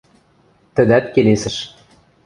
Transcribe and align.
Тӹдӓт 0.75 1.05
келесӹш. 1.13 1.57